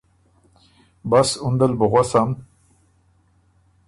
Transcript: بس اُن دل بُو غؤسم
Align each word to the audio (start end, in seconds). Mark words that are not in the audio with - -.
بس 1.09 1.29
اُن 1.43 1.53
دل 1.59 1.73
بُو 1.79 1.85
غؤسم 1.91 2.29